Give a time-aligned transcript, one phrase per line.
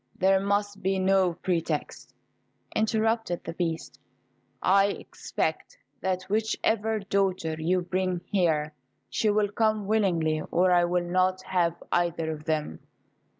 [0.17, 2.15] "There must be no pretext,"
[2.75, 3.99] interrupted the Beast.
[4.59, 8.73] "I expect that whichever daughter you bring here
[9.11, 12.79] she will come willingly, or I will not have either of them.